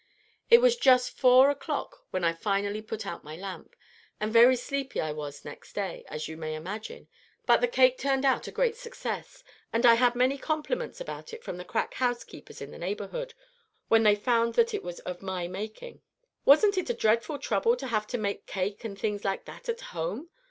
[0.49, 3.75] It was just four o'clock when I finally put out my lamp;
[4.19, 7.07] and very sleepy I was next day, as you may imagine:
[7.45, 11.43] but the cake turned out a great success, and I had many compliments about it
[11.43, 13.35] from the crack housekeepers in the neighborhood,
[13.89, 16.01] when they found that it was of my making."
[16.45, 19.81] "Wasn't it a dreadful trouble to have to make cake and things like that at
[19.81, 20.31] home?"